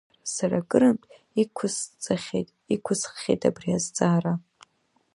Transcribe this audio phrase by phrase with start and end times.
[0.33, 1.07] Сара акырынтә
[1.41, 4.33] иқәысҵахьеит-иқәысххьеит абри азҵаара…